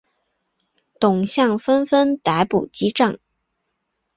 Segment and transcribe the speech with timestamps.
[0.99, 3.19] 董相纷纷逮捕击杖。